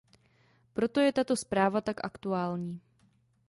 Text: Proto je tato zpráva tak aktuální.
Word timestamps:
Proto 0.73 0.97
je 0.99 1.11
tato 1.13 1.35
zpráva 1.37 1.81
tak 1.81 2.05
aktuální. 2.05 2.79